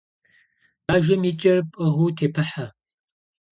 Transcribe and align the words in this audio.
Бажэм 0.85 1.21
и 1.29 1.33
кӏэр 1.39 1.59
пӏыгъыу 1.71 2.13
тепыхьэ. 2.17 2.67